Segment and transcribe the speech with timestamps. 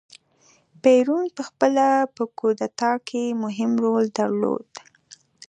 [0.83, 4.69] پېرون په خپله په کودتا کې مهم رول درلود.